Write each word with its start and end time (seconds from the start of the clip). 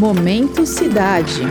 Momento 0.00 0.64
Cidade. 0.64 1.42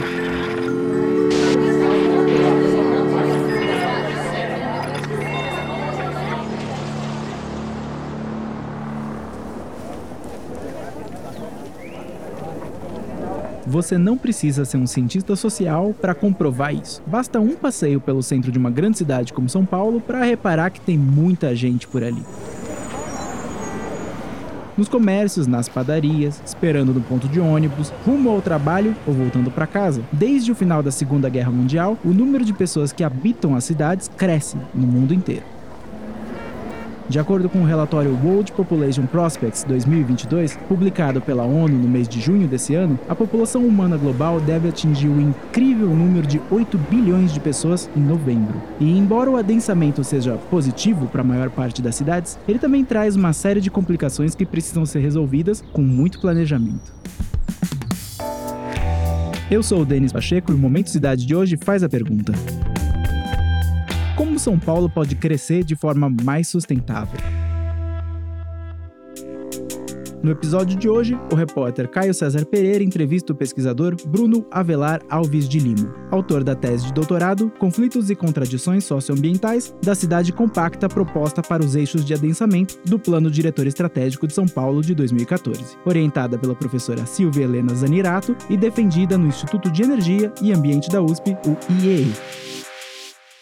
Você 13.68 14.00
não 14.00 14.18
precisa 14.18 14.66
ser 14.66 14.78
um 14.78 14.88
cientista 14.88 15.36
social 15.36 15.94
para 16.02 16.16
comprovar 16.16 16.73
isso. 16.73 17.04
Basta 17.05 17.40
um 17.40 17.55
passeio 17.55 18.02
pelo 18.02 18.23
centro 18.23 18.52
de 18.52 18.58
uma 18.58 18.72
grande 18.72 18.98
cidade 18.98 19.31
como 19.31 19.48
São 19.48 19.63
Paulo 19.63 20.02
para 20.02 20.23
reparar 20.23 20.72
que 20.72 20.81
tem 20.81 20.98
muita 20.98 21.56
gente 21.56 21.88
por 21.88 22.04
ali. 22.04 22.26
Nos 24.80 24.88
comércios, 24.88 25.46
nas 25.46 25.68
padarias, 25.68 26.42
esperando 26.46 26.94
no 26.94 27.02
ponto 27.02 27.28
de 27.28 27.38
ônibus, 27.38 27.92
rumo 28.06 28.30
ao 28.30 28.42
trabalho 28.42 28.96
ou 29.06 29.14
voltando 29.14 29.52
para 29.52 29.68
casa. 29.68 30.02
Desde 30.10 30.54
o 30.54 30.56
final 30.56 30.82
da 30.82 30.90
Segunda 30.90 31.28
Guerra 31.28 31.52
Mundial, 31.52 31.98
o 32.02 32.14
número 32.14 32.46
de 32.46 32.54
pessoas 32.54 32.94
que 32.94 33.04
habitam 33.04 33.58
as 33.58 33.66
cidades 33.66 34.10
cresce 34.16 34.56
no 34.73 34.88
mundo 34.88 35.14
inteiro. 35.14 35.59
De 37.09 37.18
acordo 37.18 37.49
com 37.49 37.63
o 37.63 37.66
relatório 37.66 38.16
World 38.23 38.52
Population 38.52 39.08
Prospects 39.08 39.63
2022, 39.63 40.55
publicado 40.67 41.20
pela 41.20 41.44
ONU 41.44 41.76
no 41.76 41.90
mês 41.90 42.08
de 42.08 42.22
junho 42.22 42.48
desse 42.48 42.76
ano, 42.76 43.00
a 43.09 43.16
população 43.16 43.66
humana 43.66 43.98
global 43.98 44.40
deve 44.40 44.70
atingir 44.70 45.08
o 45.08 45.20
incrível 45.20 45.88
número 45.88 46.27
de 46.27 46.40
8 46.52 46.77
bilhões 46.77 47.34
de 47.34 47.40
pessoas 47.40 47.90
em 47.98 48.00
novembro. 48.00 48.62
E 48.80 48.95
embora 48.95 49.27
o 49.27 49.38
adensamento 49.38 50.03
seja 50.03 50.38
positivo 50.52 51.08
para 51.08 51.22
a 51.22 51.26
maior 51.26 51.50
parte 51.50 51.81
das 51.81 51.95
cidades, 51.95 52.38
ele 52.48 52.59
também 52.59 52.86
traz 52.86 53.16
uma 53.16 53.34
série 53.34 53.59
de 53.59 53.72
complicações 53.72 54.36
que 54.36 54.45
precisam 54.45 54.86
ser 54.86 55.00
resolvidas 55.00 55.64
com 55.73 55.81
muito 55.81 56.22
planejamento. 56.22 56.94
Eu 59.50 59.64
sou 59.64 59.81
o 59.81 59.86
Denis 59.86 60.14
Pacheco 60.14 60.52
e 60.52 60.56
o 60.56 60.59
Momento 60.59 60.91
Cidade 60.91 61.25
de 61.25 61.36
hoje 61.36 61.58
faz 61.58 61.81
a 61.81 61.89
pergunta: 61.89 62.34
como 64.20 64.38
São 64.38 64.59
Paulo 64.59 64.89
pode 64.89 65.16
crescer 65.16 65.64
de 65.64 65.78
forma 65.78 66.14
mais 66.25 66.50
sustentável? 66.50 67.17
No 70.22 70.30
episódio 70.31 70.78
de 70.78 70.89
hoje, 70.89 71.17
o 71.31 71.36
repórter 71.36 71.88
Caio 71.88 72.14
César 72.14 72.45
Pereira 72.45 72.84
entrevista 72.84 73.31
o 73.31 73.36
pesquisador 73.36 73.95
Bruno 74.06 74.45
Avelar 74.52 75.02
Alves 75.09 75.47
de 75.47 75.58
Lima, 75.58 75.95
autor 76.12 76.44
da 76.44 76.53
tese 76.53 76.88
de 76.88 76.94
doutorado 76.94 77.50
Conflitos 77.58 78.09
e 78.09 78.16
Contradições 78.16 78.84
Socioambientais 78.84 79.73
da 79.81 79.95
Cidade 79.95 80.34
Compacta 80.34 80.90
proposta 80.90 81.42
para 81.42 81.64
os 81.64 81.73
eixos 81.73 82.03
de 82.03 82.14
adensamento 82.14 82.78
do 82.84 83.00
Plano 83.00 83.31
Diretor 83.31 83.67
Estratégico 83.67 84.28
de 84.28 84.34
São 84.34 84.45
Paulo 84.45 84.81
de 84.81 84.94
2014, 84.94 85.78
orientada 85.86 86.38
pela 86.38 86.53
professora 86.53 87.06
Silvia 87.06 87.45
Helena 87.45 87.73
Zanirato 87.73 88.36
e 88.50 88.58
defendida 88.58 89.17
no 89.17 89.28
Instituto 89.28 89.72
de 89.72 89.81
Energia 89.81 90.34
e 90.42 90.52
Ambiente 90.52 90.90
da 90.90 91.02
USP, 91.02 91.38
o 91.45 91.81
IEE. 91.81 92.59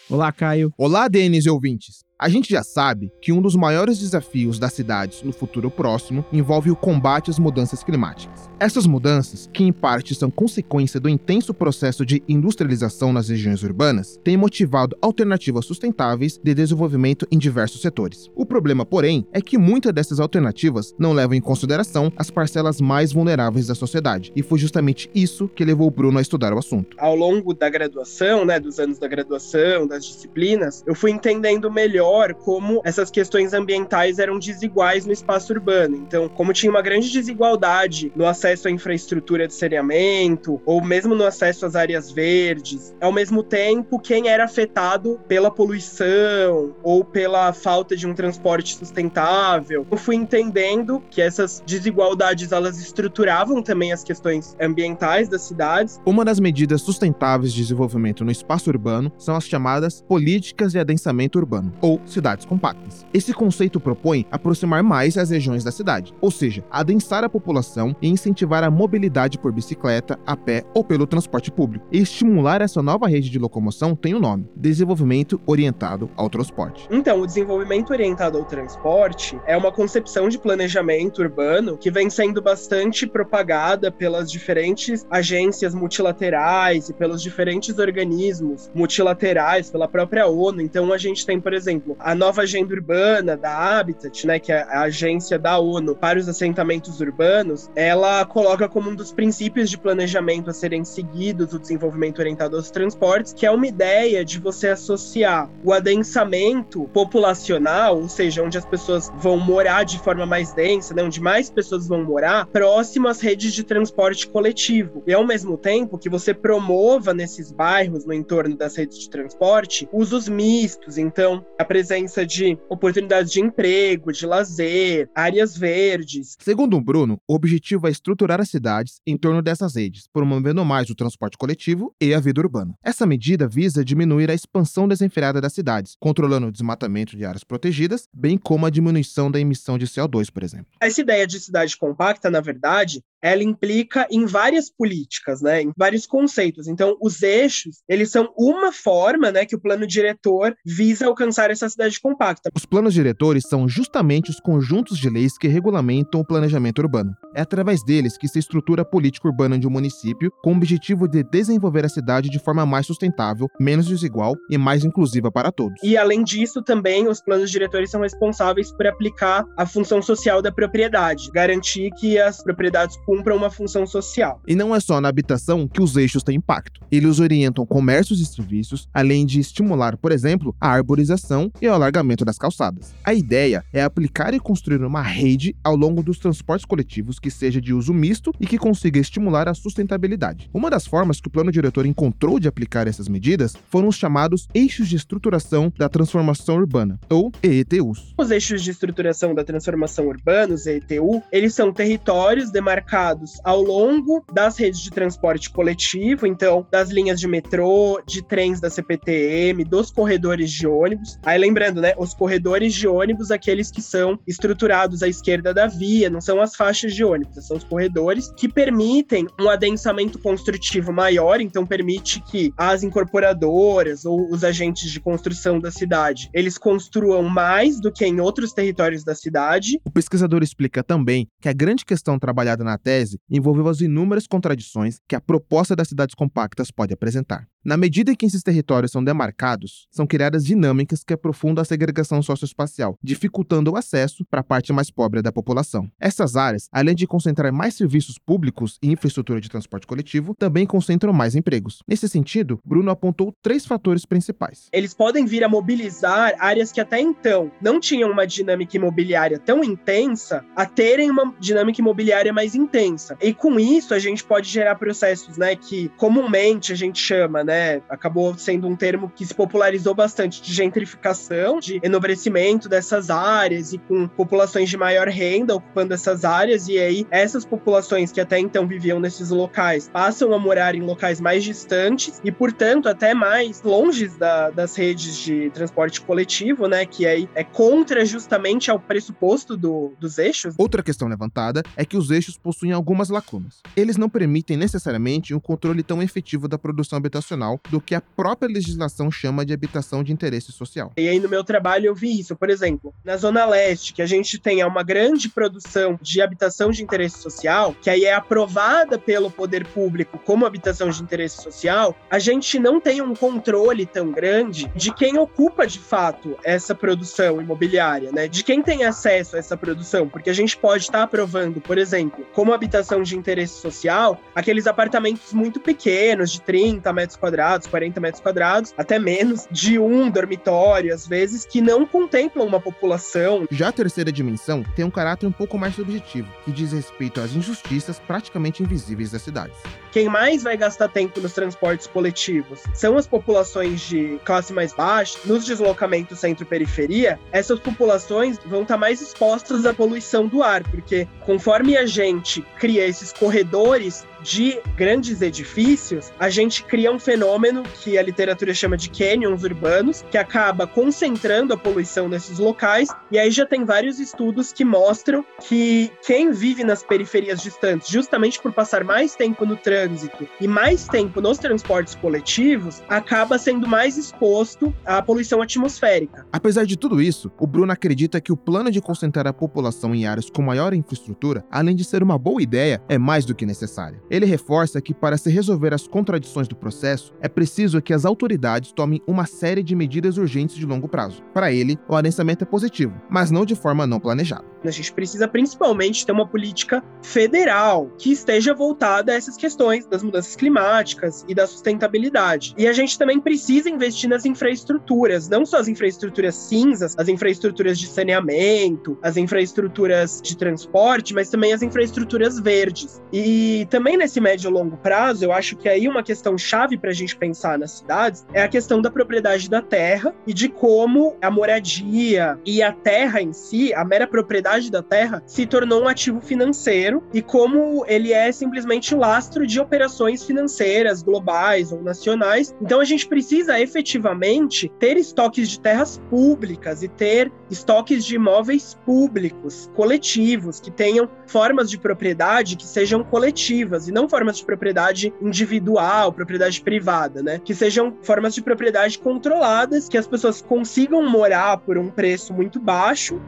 Olá, 0.09 0.31
Caio. 0.31 0.73
Olá, 0.77 1.09
Denis 1.09 1.45
e 1.45 1.49
ouvintes. 1.49 2.06
A 2.19 2.29
gente 2.29 2.49
já 2.49 2.63
sabe 2.63 3.11
que 3.21 3.31
um 3.31 3.39
dos 3.39 3.55
maiores 3.55 3.99
desafios 3.99 4.57
das 4.57 4.73
cidades 4.73 5.21
no 5.21 5.31
futuro 5.31 5.69
próximo 5.69 6.25
envolve 6.33 6.71
o 6.71 6.75
combate 6.75 7.29
às 7.29 7.37
mudanças 7.37 7.83
climáticas. 7.83 8.49
Essas 8.59 8.87
mudanças, 8.87 9.47
que 9.53 9.63
em 9.63 9.71
parte 9.71 10.15
são 10.15 10.31
consequência 10.31 10.99
do 10.99 11.07
intenso 11.07 11.53
processo 11.53 12.03
de 12.03 12.23
industrialização 12.27 13.13
nas 13.13 13.29
regiões 13.29 13.61
urbanas, 13.61 14.19
têm 14.23 14.35
motivado 14.35 14.97
alternativas 14.99 15.67
sustentáveis 15.67 16.39
de 16.43 16.55
desenvolvimento 16.55 17.27
em 17.29 17.37
diversos 17.37 17.81
setores. 17.81 18.31
O 18.35 18.47
problema, 18.47 18.83
porém, 18.83 19.27
é 19.31 19.39
que 19.39 19.55
muitas 19.55 19.93
dessas 19.93 20.19
alternativas 20.19 20.95
não 20.97 21.13
levam 21.13 21.35
em 21.35 21.41
consideração 21.41 22.11
as 22.17 22.31
parcelas 22.31 22.81
mais 22.81 23.13
vulneráveis 23.13 23.67
da 23.67 23.75
sociedade, 23.75 24.31
e 24.35 24.41
foi 24.41 24.57
justamente 24.57 25.07
isso 25.13 25.47
que 25.47 25.63
levou 25.63 25.85
o 25.85 25.91
Bruno 25.91 26.17
a 26.17 26.21
estudar 26.23 26.51
o 26.51 26.57
assunto. 26.57 26.97
Ao 26.99 27.15
longo 27.15 27.53
da 27.53 27.69
graduação, 27.69 28.43
né, 28.43 28.59
dos 28.59 28.79
anos 28.79 28.97
da 28.97 29.07
graduação, 29.07 29.85
das 29.85 30.03
disciplinas, 30.03 30.83
eu 30.87 30.95
fui 30.95 31.11
entendendo 31.11 31.71
melhor 31.71 32.06
melhor 32.07 32.33
como 32.33 32.81
essas 32.83 33.11
questões 33.11 33.53
ambientais 33.53 34.17
eram 34.17 34.39
desiguais 34.39 35.05
no 35.05 35.11
espaço 35.11 35.53
urbano. 35.53 35.97
Então, 35.97 36.29
como 36.29 36.53
tinha 36.53 36.71
uma 36.71 36.81
grande 36.81 37.11
desigualdade 37.11 38.11
no 38.15 38.25
acesso 38.25 38.67
à 38.67 38.71
infraestrutura 38.71 39.47
de 39.47 39.53
saneamento, 39.53 40.61
ou 40.65 40.81
mesmo 40.83 41.15
no 41.15 41.25
acesso 41.25 41.65
às 41.65 41.75
áreas 41.75 42.11
verdes, 42.11 42.95
ao 43.01 43.11
mesmo 43.11 43.43
tempo, 43.43 43.99
quem 43.99 44.29
era 44.29 44.45
afetado 44.45 45.19
pela 45.27 45.51
poluição 45.51 46.75
ou 46.81 47.03
pela 47.03 47.51
falta 47.51 47.95
de 47.95 48.07
um 48.07 48.13
transporte 48.13 48.77
sustentável. 48.77 49.85
Eu 49.89 49.97
fui 49.97 50.15
entendendo 50.15 51.03
que 51.09 51.21
essas 51.21 51.61
desigualdades 51.65 52.51
elas 52.51 52.79
estruturavam 52.79 53.61
também 53.61 53.91
as 53.91 54.03
questões 54.03 54.55
ambientais 54.61 55.27
das 55.27 55.41
cidades. 55.41 55.99
Uma 56.05 56.23
das 56.23 56.39
medidas 56.39 56.81
sustentáveis 56.81 57.51
de 57.51 57.61
desenvolvimento 57.61 58.23
no 58.23 58.31
espaço 58.31 58.69
urbano 58.69 59.11
são 59.17 59.35
as 59.35 59.45
chamadas 59.45 60.01
políticas 60.01 60.71
de 60.71 60.79
adensamento 60.79 61.37
urbano, 61.37 61.73
ou 61.81 61.96
cidades 62.05 62.45
compactas. 62.45 63.05
Esse 63.13 63.33
conceito 63.33 63.79
propõe 63.79 64.25
aproximar 64.31 64.83
mais 64.83 65.17
as 65.17 65.29
regiões 65.29 65.63
da 65.63 65.71
cidade, 65.71 66.13
ou 66.21 66.31
seja, 66.31 66.63
adensar 66.69 67.23
a 67.23 67.29
população 67.29 67.95
e 68.01 68.07
incentivar 68.07 68.63
a 68.63 68.71
mobilidade 68.71 69.37
por 69.37 69.51
bicicleta, 69.51 70.19
a 70.25 70.35
pé 70.35 70.63
ou 70.73 70.83
pelo 70.83 71.07
transporte 71.07 71.51
público. 71.51 71.87
E 71.91 71.99
estimular 71.99 72.61
essa 72.61 72.81
nova 72.81 73.07
rede 73.07 73.29
de 73.29 73.39
locomoção 73.39 73.95
tem 73.95 74.13
o 74.13 74.17
um 74.17 74.21
nome: 74.21 74.49
desenvolvimento 74.55 75.39
orientado 75.45 76.09
ao 76.15 76.29
transporte. 76.29 76.87
Então, 76.91 77.21
o 77.21 77.25
desenvolvimento 77.25 77.91
orientado 77.91 78.37
ao 78.37 78.45
transporte 78.45 79.39
é 79.45 79.55
uma 79.55 79.71
concepção 79.71 80.29
de 80.29 80.37
planejamento 80.37 81.21
urbano 81.21 81.77
que 81.77 81.91
vem 81.91 82.09
sendo 82.09 82.41
bastante 82.41 83.05
propagada 83.05 83.91
pelas 83.91 84.31
diferentes 84.31 85.05
agências 85.09 85.73
multilaterais 85.73 86.89
e 86.89 86.93
pelos 86.93 87.21
diferentes 87.21 87.77
organismos 87.77 88.69
multilaterais, 88.73 89.69
pela 89.69 89.87
própria 89.87 90.27
ONU. 90.27 90.61
Então, 90.61 90.91
a 90.91 90.97
gente 90.97 91.25
tem, 91.25 91.39
por 91.39 91.53
exemplo, 91.53 91.86
exemplo, 91.87 91.95
a 91.99 92.13
nova 92.13 92.41
agenda 92.41 92.73
urbana 92.73 93.37
da 93.37 93.77
Habitat, 93.79 94.27
né, 94.27 94.39
que 94.39 94.51
é 94.51 94.63
a 94.63 94.81
agência 94.81 95.39
da 95.39 95.57
ONU 95.57 95.95
para 95.95 96.19
os 96.19 96.27
assentamentos 96.27 96.99
urbanos, 96.99 97.69
ela 97.75 98.25
coloca 98.25 98.67
como 98.67 98.89
um 98.89 98.95
dos 98.95 99.11
princípios 99.11 99.69
de 99.69 99.77
planejamento 99.77 100.49
a 100.49 100.53
serem 100.53 100.83
seguidos 100.83 101.53
o 101.53 101.59
desenvolvimento 101.59 102.19
orientado 102.19 102.55
aos 102.55 102.69
transportes, 102.69 103.33
que 103.33 103.45
é 103.45 103.51
uma 103.51 103.67
ideia 103.67 104.25
de 104.25 104.39
você 104.39 104.69
associar 104.69 105.49
o 105.63 105.71
adensamento 105.71 106.87
populacional, 106.93 107.97
ou 107.97 108.09
seja, 108.09 108.43
onde 108.43 108.57
as 108.57 108.65
pessoas 108.65 109.11
vão 109.17 109.37
morar 109.37 109.83
de 109.83 109.99
forma 109.99 110.25
mais 110.25 110.53
densa, 110.53 110.93
né, 110.93 111.03
onde 111.03 111.21
mais 111.21 111.49
pessoas 111.49 111.87
vão 111.87 112.03
morar, 112.03 112.47
próximo 112.47 113.07
às 113.07 113.21
redes 113.21 113.53
de 113.53 113.63
transporte 113.63 114.27
coletivo. 114.27 115.03
E 115.05 115.13
ao 115.13 115.25
mesmo 115.25 115.57
tempo 115.57 115.97
que 115.97 116.09
você 116.09 116.33
promova 116.33 117.13
nesses 117.13 117.51
bairros, 117.51 118.05
no 118.05 118.13
entorno 118.13 118.55
das 118.55 118.75
redes 118.75 118.99
de 118.99 119.09
transporte, 119.09 119.87
usos 119.91 120.27
mistos. 120.27 120.97
Então, 120.97 121.45
a 121.57 121.63
presença 121.77 122.25
de 122.25 122.57
oportunidades 122.69 123.31
de 123.31 123.39
emprego, 123.39 124.11
de 124.11 124.25
lazer, 124.25 125.07
áreas 125.13 125.55
verdes. 125.55 126.35
Segundo 126.39 126.75
o 126.75 126.81
Bruno, 126.81 127.21
o 127.27 127.35
objetivo 127.35 127.87
é 127.87 127.91
estruturar 127.91 128.41
as 128.41 128.49
cidades 128.49 128.99
em 129.05 129.15
torno 129.15 129.43
dessas 129.43 129.75
redes, 129.75 130.07
promovendo 130.11 130.65
mais 130.65 130.89
o 130.89 130.95
transporte 130.95 131.37
coletivo 131.37 131.93
e 132.01 132.15
a 132.15 132.19
vida 132.19 132.41
urbana. 132.41 132.73
Essa 132.83 133.05
medida 133.05 133.47
visa 133.47 133.85
diminuir 133.85 134.31
a 134.31 134.33
expansão 134.33 134.87
desenfreada 134.87 135.39
das 135.39 135.53
cidades, 135.53 135.95
controlando 135.99 136.47
o 136.47 136.51
desmatamento 136.51 137.15
de 137.15 137.23
áreas 137.23 137.43
protegidas, 137.43 138.07
bem 138.11 138.39
como 138.39 138.65
a 138.65 138.71
diminuição 138.71 139.29
da 139.29 139.39
emissão 139.39 139.77
de 139.77 139.85
CO2, 139.85 140.31
por 140.31 140.41
exemplo. 140.41 140.71
Essa 140.81 141.01
ideia 141.01 141.27
de 141.27 141.39
cidade 141.39 141.77
compacta, 141.77 142.27
na 142.27 142.41
verdade, 142.41 143.03
ela 143.21 143.43
implica 143.43 144.07
em 144.11 144.25
várias 144.25 144.69
políticas, 144.69 145.41
né, 145.41 145.61
em 145.61 145.71
vários 145.77 146.05
conceitos. 146.05 146.67
Então, 146.67 146.95
os 147.01 147.21
eixos, 147.21 147.77
eles 147.87 148.11
são 148.11 148.31
uma 148.37 148.71
forma, 148.71 149.31
né, 149.31 149.45
que 149.45 149.55
o 149.55 149.59
plano 149.59 149.87
diretor 149.87 150.55
visa 150.65 151.07
alcançar 151.07 151.51
essa 151.51 151.69
cidade 151.69 151.99
compacta. 151.99 152.49
Os 152.55 152.65
planos 152.65 152.93
diretores 152.93 153.43
são 153.47 153.67
justamente 153.67 154.29
os 154.29 154.39
conjuntos 154.39 154.97
de 154.97 155.09
leis 155.09 155.37
que 155.37 155.47
regulamentam 155.47 156.21
o 156.21 156.25
planejamento 156.25 156.79
urbano. 156.79 157.11
É 157.35 157.41
através 157.41 157.83
deles 157.83 158.17
que 158.17 158.27
se 158.27 158.39
estrutura 158.39 158.81
a 158.81 158.85
política 158.85 159.27
urbana 159.27 159.57
de 159.57 159.67
um 159.67 159.69
município 159.69 160.31
com 160.43 160.53
o 160.53 160.57
objetivo 160.57 161.07
de 161.07 161.23
desenvolver 161.23 161.85
a 161.85 161.89
cidade 161.89 162.29
de 162.29 162.39
forma 162.39 162.65
mais 162.65 162.85
sustentável, 162.85 163.47
menos 163.59 163.85
desigual 163.85 164.35
e 164.49 164.57
mais 164.57 164.83
inclusiva 164.83 165.31
para 165.31 165.51
todos. 165.51 165.81
E 165.83 165.97
além 165.97 166.23
disso, 166.23 166.61
também 166.61 167.07
os 167.07 167.21
planos 167.21 167.51
diretores 167.51 167.91
são 167.91 168.01
responsáveis 168.01 168.71
por 168.71 168.87
aplicar 168.87 169.45
a 169.57 169.65
função 169.65 170.01
social 170.01 170.41
da 170.41 170.51
propriedade, 170.51 171.29
garantir 171.31 171.91
que 171.99 172.17
as 172.19 172.43
propriedades 172.43 172.97
cumpram 173.07 173.37
uma 173.37 173.49
função 173.49 173.87
social. 173.87 174.41
E 174.45 174.53
não 174.53 174.75
é 174.75 174.81
só 174.81 174.99
na 174.99 175.07
habitação 175.07 175.65
que 175.65 175.81
os 175.81 175.95
eixos 175.95 176.23
têm 176.23 176.35
impacto. 176.35 176.81
Eles 176.91 177.21
orientam 177.21 177.65
comércios 177.65 178.19
e 178.19 178.25
serviços, 178.25 178.89
além 178.93 179.25
de 179.25 179.39
estimular, 179.39 179.95
por 179.95 180.11
exemplo, 180.11 180.53
a 180.59 180.67
arborização 180.67 181.49
e 181.61 181.67
o 181.69 181.73
alargamento 181.73 182.25
das 182.25 182.37
calçadas. 182.37 182.93
A 183.05 183.13
ideia 183.13 183.63
é 183.71 183.81
aplicar 183.81 184.33
e 184.33 184.39
construir 184.41 184.83
uma 184.83 185.01
rede 185.01 185.55
ao 185.63 185.73
longo 185.73 186.03
dos 186.03 186.19
transportes 186.19 186.65
coletivos 186.65 187.17
que 187.17 187.31
seja 187.31 187.61
de 187.61 187.73
uso 187.73 187.93
misto 187.93 188.33
e 188.41 188.45
que 188.45 188.57
consiga 188.57 188.99
estimular 188.99 189.47
a 189.47 189.53
sustentabilidade. 189.53 190.49
Uma 190.53 190.69
das 190.69 190.85
formas 190.85 191.21
que 191.21 191.29
o 191.29 191.31
plano 191.31 191.51
diretor 191.51 191.85
encontrou 191.85 192.41
de 192.41 192.49
aplicar 192.49 192.87
essas 192.87 193.07
medidas 193.07 193.55
foram 193.69 193.87
os 193.87 193.95
chamados 193.95 194.49
eixos 194.53 194.89
de 194.89 194.97
estruturação 194.97 195.71
da 195.77 195.87
transformação 195.87 196.57
urbana, 196.57 196.99
ou 197.09 197.31
EETUs. 197.41 198.13
Os 198.17 198.31
eixos 198.31 198.61
de 198.63 198.71
estruturação 198.71 199.33
da 199.33 199.45
transformação 199.45 200.07
urbana, 200.07 200.53
os 200.53 200.65
EETU, 200.65 201.23
eles 201.31 201.53
são 201.53 201.71
territórios 201.71 202.51
demarcados 202.51 202.96
colocados 202.97 203.39
ao 203.43 203.61
longo 203.61 204.25
das 204.33 204.57
redes 204.57 204.79
de 204.79 204.89
transporte 204.89 205.49
coletivo, 205.51 206.25
então 206.25 206.65
das 206.71 206.89
linhas 206.89 207.19
de 207.19 207.27
metrô, 207.27 208.01
de 208.07 208.23
trens 208.23 208.59
da 208.59 208.69
CPTM, 208.69 209.63
dos 209.63 209.91
corredores 209.91 210.51
de 210.51 210.65
ônibus. 210.65 211.19
Aí 211.23 211.37
lembrando, 211.37 211.79
né, 211.79 211.93
os 211.97 212.13
corredores 212.13 212.73
de 212.73 212.87
ônibus, 212.87 213.29
aqueles 213.29 213.69
que 213.69 213.81
são 213.81 214.19
estruturados 214.27 215.03
à 215.03 215.07
esquerda 215.07 215.53
da 215.53 215.67
via, 215.67 216.09
não 216.09 216.19
são 216.19 216.41
as 216.41 216.55
faixas 216.55 216.93
de 216.95 217.03
ônibus, 217.03 217.45
são 217.45 217.57
os 217.57 217.63
corredores 217.63 218.31
que 218.35 218.47
permitem 218.47 219.27
um 219.39 219.49
adensamento 219.49 220.17
construtivo 220.19 220.91
maior, 220.91 221.39
então 221.39 221.65
permite 221.65 222.21
que 222.21 222.51
as 222.57 222.81
incorporadoras 222.81 224.05
ou 224.05 224.31
os 224.31 224.43
agentes 224.43 224.89
de 224.91 224.99
construção 224.99 225.59
da 225.59 225.69
cidade, 225.69 226.29
eles 226.33 226.57
construam 226.57 227.23
mais 227.23 227.79
do 227.79 227.91
que 227.91 228.05
em 228.05 228.19
outros 228.19 228.53
territórios 228.53 229.03
da 229.03 229.13
cidade. 229.13 229.79
O 229.85 229.91
pesquisador 229.91 230.41
explica 230.41 230.83
também 230.83 231.27
que 231.39 231.49
a 231.49 231.53
grande 231.53 231.85
questão 231.85 232.17
trabalhada 232.17 232.63
na 232.63 232.77
tese 232.87 233.19
envolveu 233.29 233.67
as 233.67 233.81
inúmeras 233.81 234.25
contradições 234.25 235.01
que 235.05 235.13
a 235.13 235.19
proposta 235.19 235.75
das 235.75 235.89
cidades 235.89 236.15
compactas 236.15 236.71
pode 236.71 236.93
apresentar. 236.93 237.45
Na 237.67 237.75
medida 237.75 238.13
em 238.13 238.15
que 238.15 238.25
esses 238.25 238.43
territórios 238.43 238.93
são 238.93 239.03
demarcados, 239.03 239.89
são 239.91 240.07
criadas 240.07 240.45
dinâmicas 240.45 241.03
que 241.03 241.13
aprofundam 241.13 241.61
a 241.61 241.65
segregação 241.65 242.23
socioespacial, 242.23 242.97
dificultando 243.03 243.73
o 243.73 243.75
acesso 243.75 244.23
para 244.31 244.39
a 244.39 244.43
parte 244.43 244.71
mais 244.71 244.89
pobre 244.89 245.21
da 245.21 245.33
população. 245.33 245.91
Essas 245.99 246.37
áreas, 246.37 246.69
além 246.71 246.95
de 246.95 247.05
concentrar 247.05 247.51
mais 247.51 247.73
serviços 247.73 248.17
públicos 248.17 248.77
e 248.81 248.89
infraestrutura 248.89 249.41
de 249.41 249.49
transporte 249.49 249.85
coletivo, 249.85 250.33
também 250.39 250.65
concentram 250.65 251.11
mais 251.11 251.35
empregos. 251.35 251.79
Nesse 251.85 252.07
sentido, 252.07 252.57
Bruno 252.63 252.89
apontou 252.89 253.33
três 253.43 253.65
fatores 253.65 254.05
principais. 254.05 254.69
Eles 254.71 254.93
podem 254.93 255.25
vir 255.25 255.43
a 255.43 255.49
mobilizar 255.49 256.35
áreas 256.39 256.71
que 256.71 256.79
até 256.79 257.01
então 257.01 257.51
não 257.61 257.81
tinham 257.81 258.09
uma 258.09 258.25
dinâmica 258.25 258.77
imobiliária 258.77 259.37
tão 259.39 259.61
intensa 259.61 260.45
a 260.55 260.65
terem 260.65 261.11
uma 261.11 261.35
dinâmica 261.37 261.81
imobiliária 261.81 262.31
mais 262.31 262.55
intensa. 262.55 263.17
E 263.21 263.33
com 263.33 263.59
isso 263.59 263.93
a 263.93 263.99
gente 263.99 264.23
pode 264.23 264.47
gerar 264.47 264.75
processos, 264.75 265.35
né, 265.35 265.53
que 265.53 265.89
comumente 265.97 266.71
a 266.71 266.75
gente 266.75 266.97
chama, 266.97 267.43
né, 267.43 267.56
né? 267.57 267.81
Acabou 267.89 268.37
sendo 268.37 268.67
um 268.67 268.75
termo 268.75 269.11
que 269.13 269.25
se 269.25 269.33
popularizou 269.33 269.95
bastante 269.95 270.41
de 270.41 270.53
gentrificação, 270.53 271.59
de 271.59 271.79
enobrecimento 271.81 272.69
dessas 272.69 273.09
áreas 273.09 273.73
e 273.73 273.79
com 273.79 274.07
populações 274.07 274.69
de 274.69 274.77
maior 274.77 275.07
renda 275.07 275.55
ocupando 275.55 275.93
essas 275.93 276.23
áreas 276.23 276.67
e 276.67 276.77
aí 276.77 277.07
essas 277.09 277.43
populações 277.43 278.11
que 278.11 278.21
até 278.21 278.37
então 278.39 278.67
viviam 278.67 278.99
nesses 278.99 279.29
locais 279.29 279.89
passam 279.91 280.33
a 280.33 280.39
morar 280.39 280.75
em 280.75 280.81
locais 280.81 281.19
mais 281.19 281.43
distantes 281.43 282.21
e, 282.23 282.31
portanto, 282.31 282.87
até 282.87 283.13
mais 283.13 283.63
longe 283.63 284.07
da, 284.07 284.49
das 284.51 284.75
redes 284.75 285.17
de 285.17 285.49
transporte 285.49 286.01
coletivo, 286.01 286.67
né? 286.67 286.85
Que 286.85 287.07
aí 287.07 287.29
é 287.33 287.43
contra 287.43 288.05
justamente 288.05 288.69
ao 288.69 288.79
pressuposto 288.79 289.57
do, 289.57 289.93
dos 289.99 290.17
eixos. 290.17 290.53
Outra 290.57 290.83
questão 290.83 291.07
levantada 291.07 291.63
é 291.75 291.83
que 291.83 291.97
os 291.97 292.11
eixos 292.11 292.37
possuem 292.37 292.71
algumas 292.71 293.09
lacunas. 293.09 293.61
Eles 293.75 293.97
não 293.97 294.09
permitem 294.09 294.57
necessariamente 294.57 295.33
um 295.33 295.39
controle 295.39 295.81
tão 295.81 296.01
efetivo 296.01 296.47
da 296.47 296.57
produção 296.57 296.97
habitacional 296.97 297.46
do 297.69 297.79
que 297.79 297.95
a 297.95 298.01
própria 298.01 298.51
legislação 298.51 299.09
chama 299.09 299.45
de 299.45 299.53
habitação 299.53 300.03
de 300.03 300.11
interesse 300.11 300.51
social. 300.51 300.91
E 300.97 301.07
aí 301.07 301.19
no 301.19 301.29
meu 301.29 301.43
trabalho 301.43 301.85
eu 301.85 301.95
vi 301.95 302.19
isso, 302.19 302.35
por 302.35 302.49
exemplo, 302.49 302.93
na 303.03 303.15
Zona 303.17 303.45
Leste, 303.45 303.93
que 303.93 304.01
a 304.01 304.05
gente 304.05 304.37
tem 304.39 304.63
uma 304.63 304.83
grande 304.83 305.29
produção 305.29 305.97
de 306.01 306.21
habitação 306.21 306.71
de 306.71 306.83
interesse 306.83 307.19
social, 307.19 307.75
que 307.81 307.89
aí 307.89 308.05
é 308.05 308.13
aprovada 308.13 308.97
pelo 308.97 309.29
poder 309.31 309.65
público 309.67 310.19
como 310.25 310.45
habitação 310.45 310.89
de 310.89 311.01
interesse 311.01 311.41
social, 311.41 311.95
a 312.09 312.19
gente 312.19 312.59
não 312.59 312.81
tem 312.81 313.01
um 313.01 313.13
controle 313.13 313.85
tão 313.85 314.11
grande 314.11 314.71
de 314.75 314.93
quem 314.93 315.17
ocupa 315.17 315.65
de 315.65 315.79
fato 315.79 316.37
essa 316.43 316.73
produção 316.73 317.41
imobiliária, 317.41 318.11
né? 318.11 318.27
De 318.27 318.43
quem 318.43 318.61
tem 318.61 318.83
acesso 318.83 319.35
a 319.35 319.39
essa 319.39 319.55
produção, 319.55 320.07
porque 320.07 320.29
a 320.29 320.33
gente 320.33 320.57
pode 320.57 320.83
estar 320.83 321.03
aprovando, 321.03 321.61
por 321.61 321.77
exemplo, 321.77 322.25
como 322.33 322.53
habitação 322.53 323.03
de 323.03 323.15
interesse 323.15 323.61
social, 323.61 324.19
aqueles 324.33 324.67
apartamentos 324.67 325.33
muito 325.33 325.59
pequenos, 325.59 326.31
de 326.31 326.41
30 326.41 326.91
metros 326.93 327.17
quadrados 327.17 327.26
quadrados, 327.27 327.67
40 327.67 327.99
metros 327.99 328.21
quadrados, 328.21 328.73
até 328.77 328.97
menos, 328.97 329.47
de 329.51 329.77
um 329.77 330.09
dormitório, 330.09 330.93
às 330.93 331.05
vezes, 331.05 331.45
que 331.45 331.59
não 331.59 331.85
contemplam 331.85 332.45
uma 332.45 332.59
população. 332.59 333.45
Já 333.51 333.67
a 333.67 333.71
terceira 333.71 334.11
dimensão 334.11 334.63
tem 334.75 334.85
um 334.85 334.89
caráter 334.89 335.27
um 335.27 335.31
pouco 335.31 335.57
mais 335.57 335.75
subjetivo, 335.75 336.27
que 336.45 336.51
diz 336.51 336.71
respeito 336.71 337.19
às 337.19 337.33
injustiças 337.33 337.99
praticamente 337.99 338.63
invisíveis 338.63 339.11
das 339.11 339.21
cidades. 339.21 339.57
Quem 339.91 340.07
mais 340.07 340.43
vai 340.43 340.55
gastar 340.55 340.87
tempo 340.87 341.19
nos 341.19 341.33
transportes 341.33 341.87
coletivos 341.87 342.61
são 342.73 342.97
as 342.97 343.07
populações 343.07 343.81
de 343.81 344.19
classe 344.23 344.53
mais 344.53 344.73
baixa, 344.73 345.19
nos 345.25 345.45
deslocamentos 345.45 346.19
centro-periferia. 346.19 347.19
Essas 347.31 347.59
populações 347.59 348.37
vão 348.45 348.61
estar 348.61 348.77
mais 348.77 349.01
expostas 349.01 349.65
à 349.65 349.73
poluição 349.73 350.27
do 350.27 350.43
ar, 350.43 350.63
porque 350.63 351.07
conforme 351.25 351.75
a 351.75 351.85
gente 351.85 352.41
cria 352.57 352.85
esses 352.85 353.11
corredores 353.11 354.05
de 354.21 354.59
grandes 354.75 355.21
edifícios, 355.21 356.11
a 356.19 356.29
gente 356.29 356.63
cria 356.63 356.91
um 356.91 356.99
fenômeno 356.99 357.63
que 357.63 357.97
a 357.97 358.01
literatura 358.01 358.53
chama 358.53 358.77
de 358.77 358.89
canyons 358.89 359.43
urbanos, 359.43 360.03
que 360.09 360.17
acaba 360.17 360.67
concentrando 360.67 361.53
a 361.53 361.57
poluição 361.57 362.07
nesses 362.09 362.39
locais. 362.39 362.89
E 363.11 363.17
aí 363.17 363.31
já 363.31 363.45
tem 363.45 363.65
vários 363.65 363.99
estudos 363.99 364.51
que 364.51 364.65
mostram 364.65 365.25
que 365.47 365.91
quem 366.05 366.31
vive 366.31 366.63
nas 366.63 366.83
periferias 366.83 367.41
distantes, 367.41 367.89
justamente 367.89 368.41
por 368.41 368.51
passar 368.51 368.83
mais 368.83 369.15
tempo 369.15 369.45
no 369.45 369.55
trânsito 369.55 370.27
e 370.39 370.47
mais 370.47 370.87
tempo 370.87 371.21
nos 371.21 371.37
transportes 371.37 371.95
coletivos, 371.95 372.81
acaba 372.87 373.37
sendo 373.37 373.67
mais 373.67 373.97
exposto 373.97 374.73
à 374.85 375.01
poluição 375.01 375.41
atmosférica. 375.41 376.25
Apesar 376.31 376.65
de 376.65 376.77
tudo 376.77 377.01
isso, 377.01 377.31
o 377.39 377.47
Bruno 377.47 377.71
acredita 377.71 378.19
que 378.21 378.31
o 378.31 378.37
plano 378.37 378.71
de 378.71 378.81
concentrar 378.81 379.27
a 379.27 379.33
população 379.33 379.93
em 379.93 380.05
áreas 380.05 380.29
com 380.29 380.41
maior 380.41 380.73
infraestrutura, 380.73 381.45
além 381.51 381.75
de 381.75 381.83
ser 381.83 382.03
uma 382.03 382.17
boa 382.17 382.41
ideia, 382.41 382.81
é 382.87 382.97
mais 382.97 383.25
do 383.25 383.35
que 383.35 383.45
necessário. 383.45 384.01
Ele 384.09 384.25
reforça 384.25 384.81
que, 384.81 384.93
para 384.93 385.17
se 385.17 385.29
resolver 385.29 385.73
as 385.73 385.87
contradições 385.87 386.47
do 386.47 386.55
processo, 386.55 387.13
é 387.21 387.27
preciso 387.27 387.81
que 387.81 387.93
as 387.93 388.05
autoridades 388.05 388.71
tomem 388.71 389.01
uma 389.05 389.25
série 389.25 389.61
de 389.61 389.75
medidas 389.75 390.17
urgentes 390.17 390.55
de 390.55 390.65
longo 390.65 390.87
prazo. 390.87 391.21
Para 391.33 391.51
ele, 391.51 391.77
o 391.89 391.95
adensamento 391.95 392.43
é 392.43 392.47
positivo, 392.47 392.93
mas 393.09 393.31
não 393.31 393.45
de 393.45 393.55
forma 393.55 393.85
não 393.85 393.99
planejada. 393.99 394.45
A 394.63 394.71
gente 394.71 394.91
precisa 394.91 395.27
principalmente 395.27 396.05
ter 396.05 396.11
uma 396.11 396.27
política 396.27 396.83
federal 397.01 397.89
que 397.97 398.11
esteja 398.11 398.53
voltada 398.53 399.11
a 399.11 399.15
essas 399.15 399.37
questões 399.37 399.85
das 399.85 400.03
mudanças 400.03 400.35
climáticas 400.35 401.23
e 401.27 401.35
da 401.35 401.47
sustentabilidade. 401.47 402.53
E 402.57 402.67
a 402.67 402.73
gente 402.73 402.97
também 402.97 403.19
precisa 403.19 403.69
investir 403.69 404.09
nas 404.09 404.25
infraestruturas, 404.25 405.29
não 405.29 405.45
só 405.45 405.57
as 405.57 405.67
infraestruturas 405.67 406.35
cinzas, 406.35 406.95
as 406.97 407.07
infraestruturas 407.07 407.79
de 407.79 407.87
saneamento, 407.87 408.97
as 409.01 409.15
infraestruturas 409.15 410.21
de 410.21 410.35
transporte, 410.35 411.13
mas 411.13 411.29
também 411.29 411.53
as 411.53 411.61
infraestruturas 411.61 412.39
verdes. 412.39 413.01
E 413.13 413.67
também 413.69 413.96
nesse 413.97 414.21
médio 414.21 414.49
e 414.49 414.53
longo 414.53 414.77
prazo, 414.77 415.25
eu 415.25 415.31
acho 415.31 415.55
que 415.55 415.67
aí 415.67 415.87
uma 415.87 416.03
questão 416.03 416.37
chave 416.37 416.77
para 416.77 416.91
a 416.91 416.93
gente 416.93 417.15
pensar 417.15 417.57
nas 417.57 417.71
cidades 417.71 418.25
é 418.33 418.41
a 418.41 418.47
questão 418.47 418.81
da 418.81 418.89
propriedade 418.89 419.49
da 419.49 419.61
terra 419.61 420.13
e 420.25 420.33
de 420.33 420.49
como 420.49 421.17
a 421.21 421.29
moradia 421.29 422.39
e 422.45 422.61
a 422.61 422.71
terra 422.71 423.21
em 423.21 423.33
si, 423.33 423.73
a 423.73 423.83
mera 423.83 424.07
propriedade 424.07 424.71
da 424.71 424.81
terra, 424.81 425.21
se 425.25 425.45
tornou 425.45 425.83
um 425.83 425.87
ativo 425.87 426.21
financeiro 426.21 427.03
e 427.13 427.21
como 427.21 427.85
ele 427.87 428.13
é 428.13 428.31
simplesmente 428.31 428.95
lastro 428.95 429.45
de 429.45 429.59
operações 429.59 430.23
financeiras 430.23 431.01
globais 431.01 431.71
ou 431.71 431.81
nacionais. 431.81 432.55
Então 432.61 432.79
a 432.79 432.85
gente 432.85 433.07
precisa 433.07 433.59
efetivamente 433.59 434.71
ter 434.79 434.97
estoques 434.97 435.49
de 435.49 435.59
terras 435.59 436.01
públicas 436.09 436.83
e 436.83 436.87
ter 436.87 437.31
estoques 437.49 438.05
de 438.05 438.15
imóveis 438.15 438.77
públicos, 438.85 439.69
coletivos, 439.75 440.59
que 440.59 440.71
tenham 440.71 441.09
formas 441.25 441.69
de 441.69 441.77
propriedade 441.77 442.55
que 442.55 442.65
sejam 442.65 443.03
coletivas 443.03 443.86
e 443.87 443.91
não 443.91 444.07
formas 444.07 444.37
de 444.37 444.45
propriedade 444.45 445.13
individual, 445.21 446.11
propriedade 446.11 446.61
privada, 446.61 447.21
né? 447.21 447.39
Que 447.43 447.53
sejam 447.53 447.95
formas 448.01 448.33
de 448.33 448.41
propriedade 448.41 448.99
controladas, 448.99 449.87
que 449.87 449.97
as 449.97 450.07
pessoas 450.07 450.41
consigam 450.41 451.07
morar 451.07 451.57
por 451.57 451.77
um 451.77 451.89
preço 451.89 452.33
muito 452.33 452.59
baixo 452.59 453.21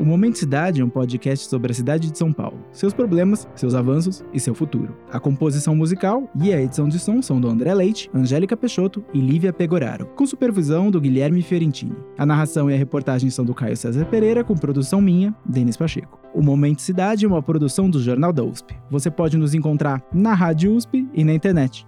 O 0.00 0.04
Momento 0.04 0.38
Cidade 0.38 0.80
é 0.80 0.84
um 0.84 0.88
podcast 0.88 1.46
sobre 1.46 1.72
a 1.72 1.74
cidade 1.74 2.10
de 2.10 2.16
São 2.16 2.32
Paulo, 2.32 2.64
seus 2.72 2.94
problemas, 2.94 3.46
seus 3.54 3.74
avanços 3.74 4.24
e 4.32 4.40
seu 4.40 4.54
futuro. 4.54 4.96
A 5.12 5.20
composição 5.20 5.76
musical 5.76 6.26
e 6.42 6.54
a 6.54 6.62
edição 6.62 6.88
de 6.88 6.98
som 6.98 7.20
são 7.20 7.38
do 7.38 7.46
André 7.46 7.74
Leite, 7.74 8.10
Angélica 8.14 8.56
Peixoto 8.56 9.04
e 9.12 9.20
Lívia 9.20 9.52
Pegoraro, 9.52 10.06
com 10.16 10.24
supervisão 10.24 10.90
do 10.90 11.02
Guilherme 11.02 11.42
Fiorentini. 11.42 11.94
A 12.16 12.24
narração 12.24 12.70
e 12.70 12.74
a 12.74 12.78
reportagem 12.78 13.28
são 13.28 13.44
do 13.44 13.52
Caio 13.52 13.76
César 13.76 14.06
Pereira, 14.06 14.42
com 14.42 14.56
produção 14.56 15.02
minha, 15.02 15.36
Denis 15.44 15.76
Pacheco. 15.76 16.18
O 16.32 16.42
Momento 16.42 16.80
Cidade 16.80 17.26
é 17.26 17.28
uma 17.28 17.42
produção 17.42 17.90
do 17.90 18.00
Jornal 18.00 18.32
da 18.32 18.42
USP. 18.42 18.74
Você 18.90 19.10
pode 19.10 19.36
nos 19.36 19.52
encontrar 19.52 20.02
na 20.14 20.32
Rádio 20.32 20.74
USP 20.74 21.06
e 21.12 21.22
na 21.22 21.34
internet. 21.34 21.86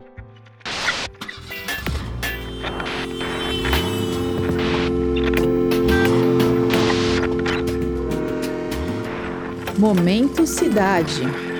Momento 9.82 10.46
Cidade. 10.46 11.51